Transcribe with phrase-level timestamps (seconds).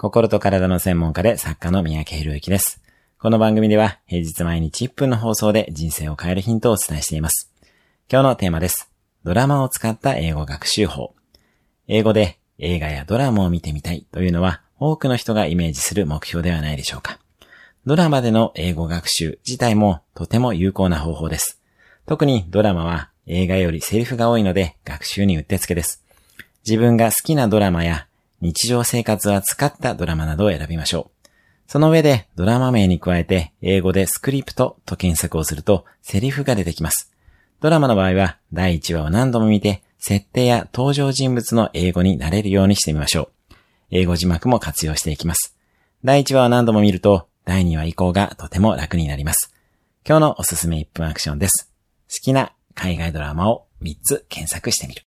[0.00, 2.80] 心と体の専門家で作家の三宅博之です。
[3.18, 7.50] この番組では平日毎日1分の放送で人生を変えるヒントをお伝えしています。
[8.08, 8.92] 今日のテーマです。
[9.24, 11.16] ドラマを使った英語学習法。
[11.88, 17.18] 英語で映画やドラマを見てみたいというのは多くの人がイメージする目標ではないでしょうか。
[17.84, 21.60] ドラマでの英語学習自体もとても有効な方法です。
[22.06, 26.04] 特にドラマは映画よりセリフが多いので学習にうってつけです。
[26.64, 28.06] 自分が好きなドラマや
[28.40, 31.28] 日常生活は使ったドラマなどを選びましょう。
[31.66, 37.12] その上でドラマ名に加えて英語でスクリプトと検索をするとセリフが出てきます。
[37.60, 43.54] ドラマの場合は第1話を何度も見て設定や登場人物の英語になれるようにしてみましょう。
[43.90, 45.56] 英語字幕も活用していきます。
[46.04, 49.52] 第1話を何度も見ると第2話以降がとても楽になります。
[50.06, 51.72] 今日のおすすめ1分アクションです。
[52.08, 55.07] 好きな海外ドラマを3つ検索してみる。